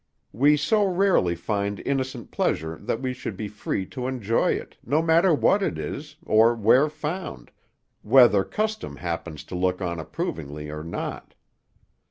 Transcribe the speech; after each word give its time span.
We 0.33 0.57
so 0.57 0.83
rarely 0.83 1.35
find 1.35 1.79
innocent 1.85 2.31
pleasure 2.31 2.79
that 2.81 3.03
we 3.03 3.13
should 3.13 3.37
be 3.37 3.47
free 3.47 3.85
to 3.89 4.07
enjoy 4.07 4.53
it, 4.53 4.75
no 4.83 4.99
matter 4.99 5.31
what 5.31 5.61
it 5.61 5.77
is, 5.77 6.15
or 6.25 6.55
where 6.55 6.89
found, 6.89 7.51
whether 8.01 8.43
custom 8.43 8.95
happens 8.95 9.43
to 9.43 9.55
look 9.55 9.79
on 9.79 9.99
approvingly 9.99 10.71
or 10.71 10.83
not." 10.83 11.35